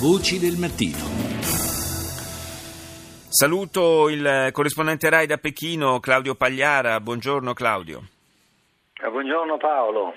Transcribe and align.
Voci 0.00 0.40
del 0.40 0.56
mattino. 0.58 0.98
Saluto 3.28 4.08
il 4.08 4.50
corrispondente 4.52 5.08
RAI 5.08 5.26
da 5.26 5.36
Pechino, 5.36 6.00
Claudio 6.00 6.34
Pagliara. 6.34 7.00
Buongiorno 7.00 7.52
Claudio. 7.52 8.02
Buongiorno 9.08 9.56
Paolo. 9.56 10.12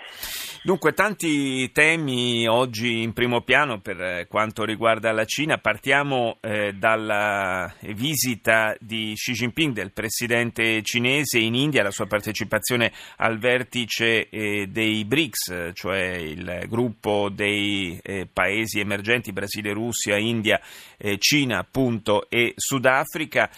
Dunque, 0.67 0.91
tanti 0.91 1.71
temi 1.71 2.45
oggi 2.45 3.01
in 3.01 3.13
primo 3.13 3.39
piano 3.39 3.79
per 3.79 4.01
eh, 4.01 4.27
quanto 4.27 4.65
riguarda 4.65 5.13
la 5.13 5.23
Cina. 5.23 5.59
Partiamo 5.59 6.39
eh, 6.41 6.73
dalla 6.73 7.73
visita 7.93 8.75
di 8.77 9.13
Xi 9.15 9.31
Jinping, 9.31 9.71
del 9.71 9.93
presidente 9.93 10.81
cinese 10.81 11.39
in 11.39 11.55
India, 11.55 11.83
la 11.83 11.91
sua 11.91 12.05
partecipazione 12.05 12.91
al 13.15 13.37
vertice 13.37 14.27
eh, 14.27 14.67
dei 14.67 15.05
BRICS, 15.05 15.71
cioè 15.71 16.15
il 16.15 16.65
gruppo 16.67 17.29
dei 17.29 17.97
eh, 18.03 18.27
paesi 18.29 18.81
emergenti 18.81 19.31
Brasile, 19.31 19.71
Russia, 19.71 20.17
India, 20.17 20.59
eh, 20.97 21.17
Cina 21.17 21.59
appunto 21.59 22.29
e 22.29 22.51
Sudafrica. 22.57 23.49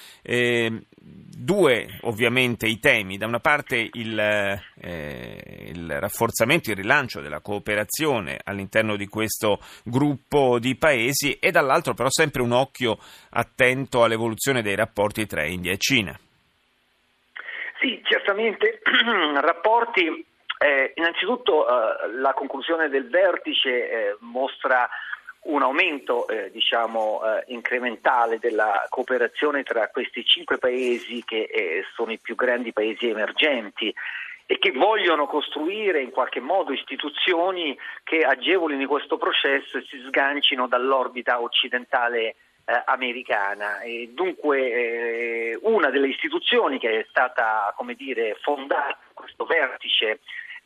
Due 1.41 1.99
ovviamente 2.01 2.67
i 2.67 2.79
temi, 2.79 3.17
da 3.17 3.25
una 3.25 3.39
parte 3.39 3.89
il, 3.93 4.19
eh, 4.19 5.71
il, 5.73 5.99
rafforzamento, 5.99 6.69
il 6.69 6.75
rilancio 6.75 7.21
della 7.21 7.39
cooperazione 7.39 8.39
all'interno 8.43 8.95
di 8.95 9.07
questo 9.07 9.59
gruppo 9.83 10.59
di 10.59 10.75
paesi 10.75 11.39
e 11.39 11.49
dall'altro 11.51 11.93
però 11.93 12.09
sempre 12.09 12.41
un 12.41 12.51
occhio 12.51 12.97
attento 13.31 14.03
all'evoluzione 14.03 14.61
dei 14.61 14.75
rapporti 14.75 15.25
tra 15.25 15.45
India 15.45 15.71
e 15.71 15.77
Cina. 15.77 16.19
Sì, 17.79 18.01
certamente 18.03 18.81
rapporti, 19.39 20.25
eh, 20.59 20.91
innanzitutto 20.95 21.65
eh, 21.65 22.11
la 22.19 22.33
conclusione 22.33 22.89
del 22.89 23.09
vertice 23.09 23.69
eh, 23.89 24.17
mostra 24.19 24.87
un 25.41 25.61
aumento 25.61 26.27
eh, 26.27 26.51
diciamo, 26.51 27.21
eh, 27.23 27.43
incrementale 27.47 28.39
della 28.39 28.85
cooperazione 28.89 29.63
tra 29.63 29.87
questi 29.87 30.25
cinque 30.25 30.57
paesi 30.57 31.23
che 31.23 31.43
eh, 31.43 31.83
sono 31.95 32.11
i 32.11 32.19
più 32.19 32.35
grandi 32.35 32.73
paesi 32.73 33.07
emergenti 33.07 33.93
e 34.45 34.57
che 34.57 34.71
vogliono 34.71 35.27
costruire 35.27 36.01
in 36.01 36.09
qualche 36.09 36.39
modo 36.39 36.73
istituzioni 36.73 37.77
che 38.03 38.23
agevolino 38.23 38.87
questo 38.87 39.17
processo 39.17 39.77
e 39.77 39.85
si 39.87 40.03
sgancino 40.07 40.67
dall'orbita 40.67 41.39
occidentale 41.39 42.35
eh, 42.65 42.81
americana. 42.85 43.79
E 43.81 44.09
dunque 44.11 44.59
eh, 44.59 45.59
una 45.61 45.89
delle 45.89 46.07
istituzioni 46.07 46.79
che 46.79 46.99
è 46.99 47.05
stata 47.09 47.73
come 47.77 47.93
dire, 47.93 48.37
fondata 48.41 48.97
in 49.07 49.13
questo 49.13 49.45
vertice 49.45 50.19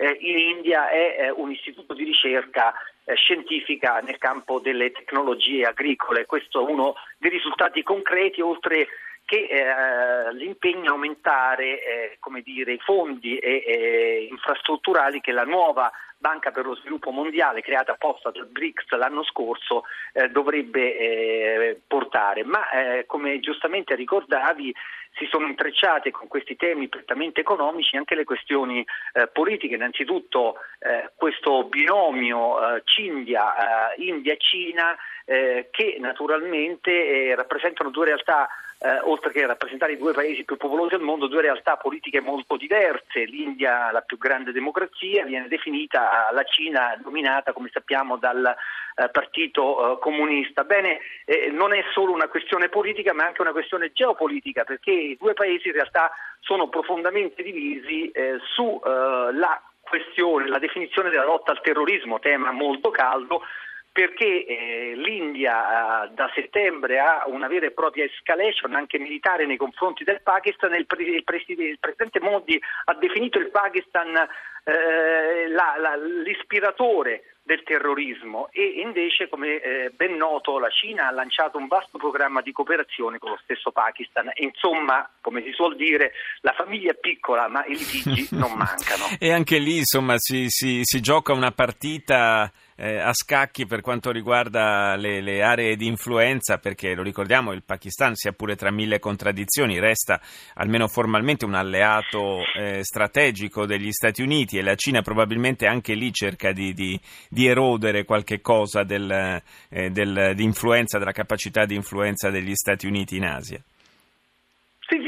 eh, 0.04 0.18
in 0.20 0.38
India 0.38 0.90
è 0.90 1.32
un 1.34 1.52
istituto 1.52 1.94
di 1.94 2.04
ricerca 2.04 2.73
eh, 3.06 3.16
scientifica 3.16 4.00
nel 4.00 4.18
campo 4.18 4.60
delle 4.60 4.92
tecnologie 4.92 5.66
agricole. 5.66 6.26
Questo 6.26 6.66
è 6.66 6.70
uno 6.70 6.95
dei 7.18 7.32
risultati 7.32 7.84
concreti, 7.84 8.42
oltre 8.42 8.88
che 9.26 9.48
eh, 9.48 10.34
l'impegno 10.34 10.90
a 10.90 10.94
aumentare 10.94 11.84
eh, 11.84 12.20
dire, 12.44 12.74
i 12.74 12.80
fondi 12.80 13.38
e, 13.38 13.64
e, 13.66 14.28
infrastrutturali 14.30 15.22
che 15.22 15.32
la 15.32 15.46
nuova 15.46 15.92
Banca 16.24 16.52
per 16.52 16.66
lo 16.66 16.76
Sviluppo 16.76 17.12
Mondiale, 17.12 17.62
creata 17.62 17.92
apposta 17.92 18.32
dal 18.32 18.48
BRICS 18.48 18.92
l'anno 18.92 19.24
scorso, 19.24 19.84
eh, 20.14 20.30
dovrebbe 20.30 20.98
eh, 20.98 21.82
portare. 21.86 22.46
Ma 22.46 22.70
eh, 22.70 23.06
come 23.06 23.42
giustamente 23.42 23.94
ricordavi, 23.94 24.74
si 25.16 25.28
sono 25.30 25.48
intrecciate 25.48 26.12
con 26.12 26.30
questi 26.30 26.56
temi 26.56 26.88
prettamente 26.88 27.42
economici 27.42 27.98
anche 27.98 28.16
le 28.16 28.24
questioni 28.24 28.86
eh, 29.14 29.28
politiche, 29.28 29.76
innanzitutto 29.76 30.56
eh, 30.80 31.12
questo 31.16 31.66
binomio 31.66 32.76
eh, 32.76 32.82
Cindia, 32.86 33.94
India-Cina 33.98 34.96
che 35.26 35.96
naturalmente 36.00 37.34
rappresentano 37.34 37.90
due 37.92 38.08
realtà 38.08 38.50
eh, 38.84 39.00
oltre 39.03 39.31
che 39.31 39.45
rappresentare 39.45 39.94
i 39.94 39.98
due 39.98 40.12
paesi 40.12 40.44
più 40.44 40.58
popolosi 40.58 40.98
del 40.98 41.06
mondo, 41.06 41.28
due 41.28 41.42
realtà 41.42 41.78
politiche 41.78 42.20
molto 42.20 42.58
diverse. 42.58 43.23
L'India, 43.23 43.92
la 43.92 44.02
più 44.02 44.17
grande 44.17 44.52
democrazia, 44.52 45.23
viene 45.23 45.48
definita 45.48 46.30
la 46.33 46.44
Cina 46.44 46.99
dominata, 47.02 47.54
come 47.54 47.70
sappiamo, 47.71 48.17
dal 48.17 48.44
eh, 48.45 49.10
Partito 49.10 49.94
eh, 49.94 49.99
Comunista. 49.99 50.66
Bene, 50.66 50.99
eh, 51.23 51.49
non 51.49 51.73
è 51.73 51.82
solo 51.94 52.11
una 52.11 52.27
questione 52.27 52.67
politica, 52.67 53.14
ma 53.14 53.23
anche 53.23 53.42
una 53.42 53.54
questione 53.54 53.94
geopolitica, 53.94 54.66
perché 54.66 54.92
i 54.92 55.17
due 55.17 55.33
paesi 55.33 55.70
in 55.70 55.76
realtà 55.76 56.11
sono 56.42 56.67
profondamente 56.67 57.42
divisi 57.42 58.11
eh, 58.11 58.38
sulla 58.54 59.58
eh, 59.58 59.61
questione, 59.80 60.50
la 60.50 60.60
definizione 60.60 61.10
della 61.10 61.23
lotta 61.23 61.52
al 61.52 61.61
terrorismo, 61.61 62.20
tema 62.20 62.52
molto 62.52 62.92
caldo, 62.92 63.44
perché 63.93 64.45
eh, 64.45 64.93
l'India 64.95 66.05
eh, 66.05 66.09
da 66.15 66.30
settembre 66.33 66.99
ha 66.99 67.26
una 67.27 67.48
vera 67.48 67.67
e 67.67 67.71
propria 67.71 68.05
escalation 68.05 68.73
anche 68.73 68.98
militare 68.98 69.45
nei 69.45 69.55
confronti 69.55 70.04
del 70.04 70.21
Pakistan 70.23 70.73
e 70.73 70.80
il, 70.80 70.87
pre- 70.87 71.04
il, 71.04 71.23
pres- 71.23 71.48
il 71.48 71.77
presidente 71.80 72.20
Modi 72.20 72.59
ha 72.86 72.93
definito 72.95 73.37
il 73.37 73.52
Pakistan 73.52 74.27
eh, 74.64 75.48
la, 75.49 75.76
la, 75.77 75.95
l'ispiratore 75.95 77.23
del 77.43 77.61
terrorismo 77.64 78.48
e 78.52 78.82
invece, 78.82 79.27
come 79.27 79.59
eh, 79.61 79.92
ben 79.93 80.15
noto, 80.15 80.59
la 80.59 80.70
Cina 80.70 81.08
ha 81.08 81.11
lanciato 81.11 81.58
un 81.58 81.67
vasto 81.67 81.98
programma 81.98 82.42
di 82.42 82.53
cooperazione 82.53 83.20
con 83.20 83.32
lo 83.32 83.39
stesso 83.43 83.71
Pakistan. 83.71 84.32
Insomma, 84.36 85.08
come 85.21 85.43
si 85.43 85.52
suol 85.52 85.76
dire, 85.76 86.14
la 86.42 86.53
famiglia 86.53 86.92
è 86.92 86.95
piccola, 86.95 87.48
ma 87.49 87.65
i 87.65 87.76
litigi 87.76 88.30
non 88.36 88.53
mancano. 88.53 89.05
E 89.20 89.32
anche 89.32 89.58
lì, 89.58 89.77
insomma, 89.77 90.15
si, 90.17 90.45
si, 90.48 90.80
si 90.83 91.02
gioca 91.02 91.33
una 91.33 91.52
partita 91.52 92.49
eh, 92.83 92.98
a 92.98 93.14
scacchi 93.14 93.66
per 93.66 93.80
quanto 93.80 94.11
riguarda 94.11 94.98
le, 94.98 95.21
le, 95.21 95.42
aree 95.42 95.77
di 95.77 95.88
influenza, 95.88 96.58
perché 96.58 96.94
lo 96.94 97.02
ricordiamo, 97.02 97.54
il 97.54 97.64
Pakistan, 97.64 98.14
sia 98.14 98.33
pure 98.33 98.58
tra 98.58 98.71
mille 98.71 98.99
contraddizioni, 98.99 99.80
resta 99.80 100.20
almeno 100.55 100.89
formalmente 100.89 101.45
un 101.45 101.54
alleato 101.54 102.42
eh, 102.58 102.83
strategico 102.83 103.66
degli 103.66 103.92
Stati 103.92 104.21
Uniti 104.21 104.58
e 104.58 104.64
la 104.64 104.76
Cina 104.76 105.02
probabilmente 105.02 105.66
anche 105.66 105.94
lì 105.94 106.11
cerca 106.11 106.52
di, 106.52 106.73
di, 106.73 106.99
di 107.30 107.48
erodere 107.48 108.04
qualche 108.04 108.42
cosa 108.42 108.83
del, 108.83 109.42
eh, 109.70 109.89
del, 109.89 110.33
di 110.36 110.44
influenza, 110.44 110.98
della 110.98 111.14
capacità 111.14 111.64
di 111.65 111.76
influenza 111.76 112.30
degli 112.30 112.54
Stati 112.54 112.86
Uniti 112.86 113.15
in 113.15 113.23
Asia. 113.23 113.64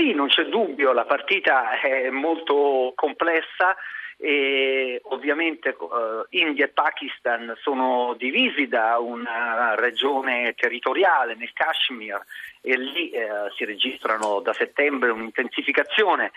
Sì, 0.05 0.13
non 0.13 0.27
c'è 0.27 0.43
dubbio, 0.43 0.93
la 0.93 1.05
partita 1.05 1.79
è 1.79 2.11
molto 2.11 2.93
complessa 2.93 3.75
e 4.17 5.01
ovviamente 5.05 5.69
eh, 5.69 6.37
India 6.37 6.65
e 6.65 6.67
Pakistan 6.67 7.55
sono 7.59 8.13
divisi 8.15 8.67
da 8.67 8.99
una 8.99 9.73
regione 9.73 10.53
territoriale 10.53 11.33
nel 11.33 11.51
Kashmir 11.53 12.23
e 12.61 12.77
lì 12.77 13.09
eh, 13.09 13.27
si 13.57 13.65
registrano 13.65 14.41
da 14.41 14.53
settembre 14.53 15.09
un'intensificazione 15.09 16.33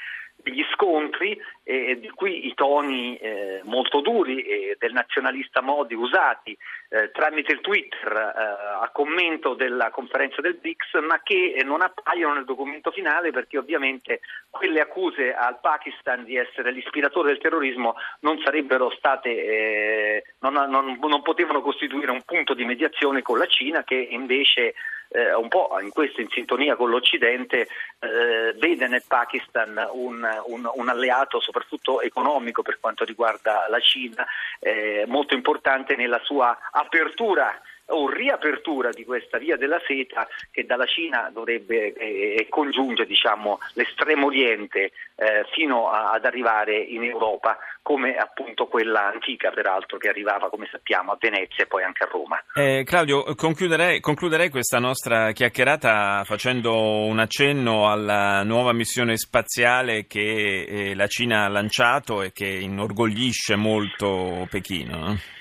degli 0.49 0.65
scontri 0.73 1.39
e 1.63 1.99
di 2.01 2.09
qui 2.11 2.47
i 2.47 2.55
toni 2.55 3.17
eh, 3.17 3.61
molto 3.65 4.01
duri 4.01 4.43
eh, 4.43 4.77
del 4.79 4.93
nazionalista 4.93 5.61
Modi 5.61 5.95
usati 5.95 6.57
eh, 6.89 7.11
tramite 7.11 7.53
il 7.53 7.61
Twitter 7.61 8.11
eh, 8.13 8.83
a 8.83 8.91
commento 8.93 9.53
della 9.53 9.91
conferenza 9.91 10.41
del 10.41 10.55
BRICS 10.55 10.95
ma 11.07 11.21
che 11.23 11.61
non 11.65 11.83
appaiono 11.83 12.35
nel 12.35 12.47
documento 12.47 12.91
finale 12.91 13.31
perché 13.31 13.59
ovviamente 13.59 14.21
quelle 14.49 14.81
accuse 14.81 15.35
al 15.35 15.59
Pakistan 15.61 16.25
di 16.25 16.37
essere 16.37 16.73
l'ispiratore 16.73 17.29
del 17.29 17.41
terrorismo 17.41 17.95
non 18.21 18.41
sarebbero 18.43 18.91
state 18.91 19.29
eh, 19.29 20.25
non, 20.41 20.55
non, 20.55 20.99
non 20.99 21.23
potevano 21.23 21.61
costituire 21.61 22.11
un 22.11 22.23
punto 22.23 22.55
di 22.55 22.65
mediazione 22.65 23.21
con 23.21 23.39
la 23.39 23.47
Cina 23.47 23.85
che 23.85 23.97
invece 23.97 24.75
eh, 25.09 25.35
un 25.35 25.49
po' 25.49 25.77
in 25.81 25.91
questo 25.91 26.21
in 26.21 26.29
sintonia 26.29 26.77
con 26.77 26.91
l'Occidente, 26.91 27.69
eh, 27.99 28.55
vede 28.57 28.87
nel 28.89 29.05
Pakistan 29.07 29.89
un, 29.93 30.27
un, 30.47 30.71
un, 30.75 30.89
alleato 30.89 31.41
soprattutto 31.41 32.01
economico 32.01 32.63
per 32.63 32.79
quanto 32.81 33.05
riguarda 33.05 33.67
la 33.69 33.81
Cina, 33.81 34.27
eh, 34.61 35.05
molto 35.07 35.35
importante 35.35 35.97
nella 35.97 36.21
sua 36.23 36.57
apertura 36.73 37.61
o 37.89 38.09
riapertura 38.09 38.91
di 38.91 39.05
questa 39.05 39.39
via 39.39 39.57
della 39.57 39.81
seta 39.87 40.27
che 40.51 40.65
dalla 40.65 40.87
Cina 40.87 41.31
dovrebbe 41.33 41.93
eh, 41.93 42.47
congiungere 42.49 43.07
diciamo, 43.07 43.59
l'estremo 43.75 44.27
oriente 44.27 44.93
eh, 45.17 45.45
fino 45.53 45.89
a, 45.89 46.11
ad 46.11 46.25
arrivare 46.25 46.77
in 46.77 47.05
Europa 47.05 47.59
come 47.83 48.17
appunto 48.17 48.67
quella 48.67 49.11
antica 49.11 49.51
peraltro 49.51 49.97
che 49.97 50.09
arrivava 50.09 50.51
come 50.51 50.69
sappiamo 50.71 51.13
a 51.13 51.17
Venezia 51.19 51.65
e 51.65 51.67
poi 51.67 51.83
anche 51.85 52.05
a 52.05 52.09
Roma. 52.11 52.43
Eh, 52.55 52.85
Claudio, 52.85 53.35
concluderei, 53.35 54.01
concluderei, 54.01 54.51
questa 54.51 54.79
nostra 54.79 55.33
chiacchierata 55.33 56.23
facendo 56.25 57.05
un 57.07 57.19
accenno 57.19 57.91
alla 57.91 58.43
nuova 58.43 58.73
missione 58.73 59.17
spaziale 59.17 60.07
che 60.07 60.67
eh, 60.69 60.95
la 60.95 61.07
Cina 61.07 61.45
ha 61.45 61.49
lanciato 61.49 62.23
e 62.23 62.33
che 62.33 62.47
inorgoglisce 62.47 63.57
molto 63.57 64.47
Pechino. 64.51 65.37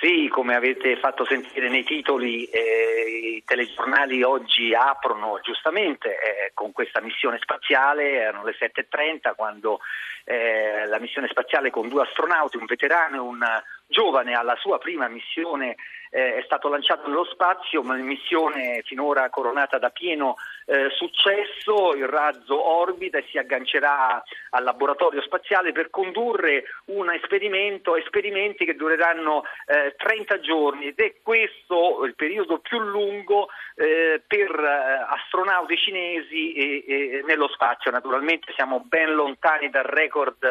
Sì, 0.00 0.28
come 0.28 0.54
avete 0.54 0.96
fatto 0.96 1.26
sentire 1.26 1.68
nei 1.68 1.84
titoli, 1.84 2.44
eh, 2.46 3.34
i 3.36 3.42
telegiornali 3.44 4.22
oggi 4.22 4.72
aprono 4.72 5.40
giustamente 5.42 6.08
eh, 6.08 6.52
con 6.54 6.72
questa 6.72 7.02
missione 7.02 7.36
spaziale, 7.38 8.12
erano 8.12 8.42
le 8.42 8.56
7.30 8.58 9.34
quando 9.36 9.80
eh, 10.24 10.86
la 10.86 10.98
missione 10.98 11.28
spaziale 11.28 11.68
con 11.68 11.90
due 11.90 12.00
astronauti, 12.00 12.56
un 12.56 12.64
veterano 12.64 13.16
e 13.16 13.18
un 13.18 13.44
giovane 13.90 14.34
alla 14.34 14.56
sua 14.56 14.78
prima 14.78 15.08
missione 15.08 15.76
eh, 16.10 16.36
è 16.36 16.42
stato 16.44 16.68
lanciato 16.68 17.08
nello 17.08 17.24
spazio, 17.24 17.80
una 17.80 17.94
missione 17.94 18.82
finora 18.84 19.28
coronata 19.30 19.78
da 19.78 19.90
pieno 19.90 20.36
eh, 20.66 20.88
successo, 20.90 21.94
il 21.94 22.06
razzo 22.06 22.60
orbita 22.60 23.18
e 23.18 23.26
si 23.30 23.38
aggancerà 23.38 24.22
al 24.50 24.64
laboratorio 24.64 25.22
spaziale 25.22 25.72
per 25.72 25.90
condurre 25.90 26.64
un 26.86 27.12
esperimento, 27.12 27.96
esperimenti 27.96 28.64
che 28.64 28.74
dureranno 28.74 29.44
eh, 29.66 29.94
30 29.96 30.40
giorni 30.40 30.86
ed 30.88 30.98
è 30.98 31.14
questo 31.22 32.04
il 32.04 32.14
periodo 32.14 32.58
più 32.58 32.78
lungo 32.80 33.48
eh, 33.76 34.20
per 34.26 34.50
eh, 34.50 35.06
astronauti 35.08 35.76
cinesi 35.76 36.52
e, 36.52 36.84
e 36.86 37.22
nello 37.24 37.48
spazio. 37.48 37.90
Naturalmente 37.90 38.52
siamo 38.54 38.80
ben 38.84 39.14
lontani 39.14 39.70
dal 39.70 39.84
record 39.84 40.42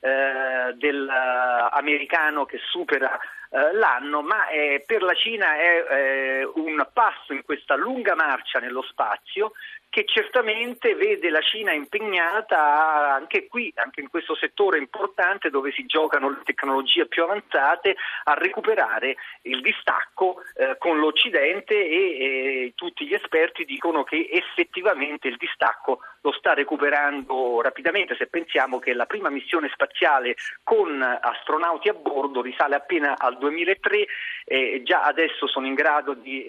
eh, 0.00 0.74
dell'americano 0.74 2.44
che 2.44 2.58
supera 2.70 2.87
eh, 2.96 3.72
l'anno, 3.74 4.22
ma 4.22 4.48
eh, 4.48 4.82
per 4.86 5.02
la 5.02 5.14
Cina 5.14 5.56
è 5.56 5.86
eh, 5.90 6.44
un 6.54 6.86
passo 6.92 7.32
in 7.32 7.42
questa 7.42 7.76
lunga 7.76 8.14
marcia 8.14 8.58
nello 8.58 8.82
spazio 8.82 9.52
che 9.90 10.04
certamente 10.06 10.94
vede 10.94 11.30
la 11.30 11.40
Cina 11.40 11.72
impegnata 11.72 13.14
anche 13.14 13.46
qui, 13.46 13.72
anche 13.76 14.00
in 14.00 14.08
questo 14.08 14.34
settore 14.34 14.78
importante 14.78 15.50
dove 15.50 15.72
si 15.72 15.86
giocano 15.86 16.28
le 16.30 16.42
tecnologie 16.44 17.06
più 17.06 17.22
avanzate, 17.22 17.96
a 18.24 18.34
recuperare 18.34 19.16
il 19.42 19.60
distacco 19.60 20.42
eh, 20.54 20.76
con 20.78 20.98
l'Occidente 20.98 21.74
e, 21.74 21.96
e 21.96 22.72
tutti 22.74 23.06
gli 23.06 23.14
esperti 23.14 23.64
dicono 23.64 24.04
che 24.04 24.28
effettivamente 24.30 25.28
il 25.28 25.36
distacco 25.36 26.00
lo 26.20 26.32
sta 26.32 26.52
recuperando 26.52 27.62
rapidamente. 27.62 28.16
Se 28.16 28.26
pensiamo 28.26 28.78
che 28.78 28.92
la 28.92 29.06
prima 29.06 29.30
missione 29.30 29.70
spaziale 29.72 30.36
con 30.62 31.00
astronauti 31.00 31.88
a 31.88 31.94
bordo 31.94 32.42
risale 32.42 32.74
appena 32.74 33.14
al 33.16 33.38
2003, 33.38 34.06
eh, 34.44 34.82
già 34.84 35.04
adesso 35.04 35.46
sono 35.46 35.66
in 35.66 35.74
grado 35.74 36.14
di 36.14 36.44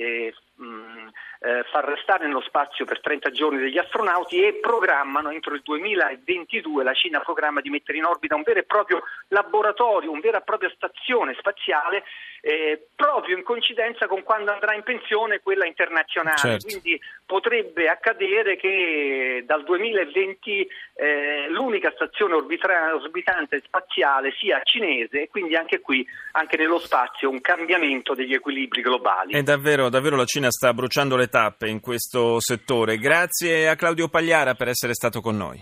eh, 1.41 1.63
far 1.71 1.85
restare 1.85 2.25
nello 2.25 2.41
spazio 2.41 2.85
per 2.85 2.99
30 2.99 3.31
giorni 3.31 3.59
degli 3.59 3.77
astronauti 3.77 4.43
e 4.43 4.55
programmano 4.55 5.29
entro 5.29 5.53
il 5.53 5.61
2022 5.63 6.83
la 6.83 6.93
Cina 6.93 7.19
programma 7.19 7.61
di 7.61 7.69
mettere 7.69 7.97
in 7.97 8.05
orbita 8.05 8.35
un 8.35 8.43
vero 8.43 8.59
e 8.59 8.63
proprio 8.63 9.01
laboratorio, 9.29 10.11
una 10.11 10.19
vera 10.19 10.39
e 10.39 10.43
propria 10.43 10.71
stazione 10.75 11.35
spaziale 11.37 12.03
eh, 12.41 12.87
proprio 12.95 13.37
in 13.37 13.43
coincidenza 13.43 14.07
con 14.07 14.23
quando 14.23 14.51
andrà 14.51 14.73
in 14.73 14.83
pensione 14.83 15.39
quella 15.39 15.65
internazionale. 15.65 16.37
Certo. 16.37 16.67
Quindi 16.67 16.99
potrebbe 17.25 17.87
accadere 17.87 18.55
che 18.57 19.43
dal 19.45 19.63
2020 19.63 20.67
eh, 20.95 21.49
l'unica 21.49 21.91
stazione 21.95 22.35
orbitra- 22.35 22.93
orbitante 22.95 23.61
spaziale 23.65 24.31
sia 24.37 24.61
cinese 24.63 25.23
e 25.23 25.27
quindi 25.29 25.55
anche 25.55 25.79
qui, 25.79 26.05
anche 26.33 26.57
nello 26.57 26.79
spazio, 26.79 27.29
un 27.29 27.41
cambiamento 27.41 28.13
degli 28.13 28.33
equilibri 28.33 28.81
globali. 28.81 29.33
E 29.33 29.43
davvero, 29.43 29.89
davvero 29.89 30.15
la 30.15 30.25
Cina 30.25 30.49
sta 30.49 30.73
bruciando 30.73 31.15
le 31.15 31.27
tappe 31.27 31.67
in 31.67 31.79
questo 31.79 32.39
settore. 32.39 32.97
Grazie 32.97 33.67
a 33.69 33.75
Claudio 33.75 34.09
Pagliara 34.09 34.55
per 34.55 34.67
essere 34.67 34.93
stato 34.93 35.21
con 35.21 35.37
noi. 35.37 35.57